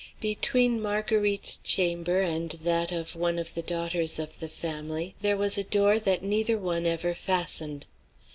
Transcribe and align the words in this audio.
Between 0.19 0.81
Marguerite's 0.81 1.57
chamber 1.57 2.21
and 2.21 2.49
that 2.63 2.91
of 2.91 3.15
one 3.15 3.37
of 3.37 3.53
the 3.53 3.61
daughters 3.61 4.17
of 4.17 4.39
the 4.39 4.49
family 4.49 5.13
there 5.21 5.37
was 5.37 5.59
a 5.59 5.63
door 5.63 5.99
that 5.99 6.23
neither 6.23 6.57
one 6.57 6.87
ever 6.87 7.13
fastened. 7.13 7.85